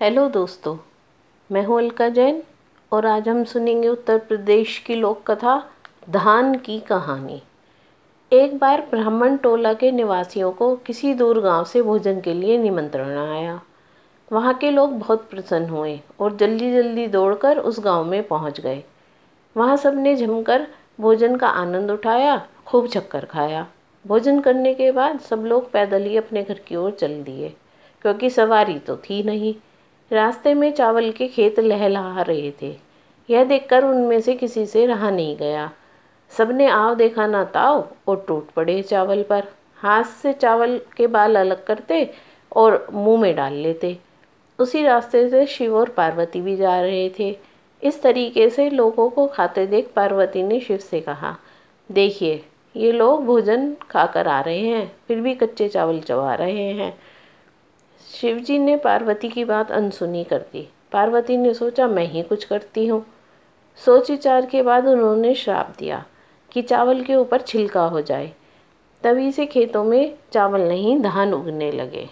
Hello 0.00 0.26
दोस्तों, 0.28 0.76
मैं 1.50 1.62
हूँ 1.64 1.76
अलका 1.78 2.08
जैन 2.08 2.42
और 2.92 3.06
आज 3.06 3.28
हम 3.28 3.42
सुनेंगे 3.44 3.88
उत्तर 3.88 4.18
प्रदेश 4.18 4.76
की 4.78 4.94
लोक 4.94 5.22
कथा 5.26 5.56
धान 6.10 6.54
की 6.58 6.78
कहानी। 6.80 7.40
एक 8.32 8.58
बार 8.58 8.80
ब्राह्मण 8.90 9.36
टोला 9.36 9.72
के 9.72 9.90
निवासियों 9.92 10.50
को 10.52 10.74
किसी 10.76 11.12
दूर 11.14 11.40
गाँव 11.40 11.64
से 11.64 11.82
भोजन 11.82 12.20
के 12.20 12.34
लिए 12.34 12.58
निमंत्रण 12.58 13.16
आया। 13.18 13.60
वहाँ 14.30 14.54
के 14.54 14.70
लोग 14.70 14.98
बहुत 14.98 15.28
प्रसन्न 15.30 15.68
हुए 15.68 15.98
और 16.20 16.36
जल्दी 16.36 16.72
जल्दी 16.72 17.06
दौड़कर 17.06 17.58
उस 17.58 17.80
गाँव 17.80 18.04
में 18.04 18.22
पहुँच 18.28 18.60
गए। 18.60 18.82
वहाँ 19.56 19.76
सबने 19.76 20.14
जमकर 20.16 20.66
भोजन 21.00 21.36
का 21.36 21.48
आनंद 21.48 21.90
उठाया, 21.90 22.36
खूब 22.66 22.88
चक्कर 22.88 23.24
खाया। 23.24 23.66
भोजन 24.04 24.40
करने 24.40 24.74
के 24.74 24.90
बाद 24.92 25.20
सब 25.20 25.44
लोग 25.44 25.70
पैदल 25.72 26.02
ही 26.02 26.16
अपने 26.16 26.42
घर 26.42 26.60
की 26.66 26.76
ओर 26.76 26.90
चल 26.92 27.22
दिए, 27.22 27.54
क्योंकि 28.04 28.30
सवारी 28.30 28.78
तो 28.78 28.96
थी 28.98 29.22
नहीं। 29.22 29.54
रास्ते 30.14 30.54
में 30.54 30.72
चावल 30.72 31.10
के 31.10 31.26
खेत 31.28 31.58
लहलहा 31.60 32.22
रहे 32.22 32.52
थे। 32.62 32.74
यह 33.28 33.44
देखकर 33.44 33.84
उनमें 33.84 34.20
से 34.20 34.34
किसी 34.34 34.66
से 34.66 34.86
रहा 34.86 35.10
नहीं 35.10 35.36
गया। 35.36 35.70
सबने 36.32 36.66
आव 36.66 36.94
देखा 36.94 37.26
ना 37.26 37.44
ताव 37.44 37.88
और 38.08 38.24
टूट 38.28 38.50
पड़े 38.50 38.82
चावल 38.82 39.22
पर। 39.22 39.44
हाथ 39.76 40.04
से 40.22 40.32
चावल 40.32 40.80
के 40.96 41.06
बाल 41.06 41.36
अलग 41.36 41.64
करते 41.64 42.10
और 42.56 42.86
मुँह 42.92 43.20
में 43.20 43.34
डाल 43.36 43.52
लेते। 43.52 43.96
उसी 44.58 44.82
रास्ते 44.84 45.28
से 45.30 45.46
शिव 45.46 45.76
और 45.76 45.88
पार्वती 45.88 46.40
भी 46.40 46.56
जा 46.56 46.80
रहे 46.80 47.08
थे। 47.18 47.36
इस 47.82 48.02
तरीके 48.02 48.48
से 48.50 48.68
लोगों 48.70 49.08
को 49.10 49.26
खाते 49.26 49.66
देख 49.66 49.90
पार्वती 49.96 50.42
ने 50.42 50.60
शिव 50.60 50.76
से 50.76 51.00
कहा, 51.00 51.36
देखिए, 51.92 52.44
ये 52.76 52.92
लोग 52.92 53.24
भोजन 53.24 53.74
खाकर 53.90 54.28
आ 54.28 54.40
रहे 54.40 54.60
हैं, 54.60 54.92
फिर 55.08 55.20
भी 55.20 55.34
कच्चे 55.34 55.68
चावल 55.68 56.00
चबा 56.00 56.34
रहे 56.34 56.68
हैं। 56.70 56.94
शिवजी 58.12 58.58
ने 58.58 58.76
पार्वती 58.76 59.28
की 59.28 59.44
बात 59.44 59.72
अनसुनी 59.72 60.24
कर 60.24 60.38
दी। 60.38 60.68
पार्वती 60.92 61.36
ने 61.36 61.54
सोचा, 61.54 61.88
मैं 61.88 62.06
ही 62.06 62.22
कुछ 62.22 62.44
करती 62.44 62.86
हूँ। 62.86 63.06
सोच 63.84 64.10
विचार 64.10 64.46
के 64.46 64.62
बाद 64.62 64.86
उन्होंने 64.86 65.34
श्राप 65.34 65.74
दिया 65.78 66.04
कि 66.52 66.62
चावल 66.62 67.02
के 67.02 67.14
ऊपर 67.14 67.40
छिलका 67.40 67.82
हो 67.82 68.00
जाए। 68.00 68.32
तभी 69.02 69.32
से 69.32 69.46
खेतों 69.46 69.84
में 69.84 70.14
चावल 70.32 70.60
नहीं, 70.60 71.00
धान 71.00 71.34
उगने 71.34 71.72
लगे। 71.72 72.08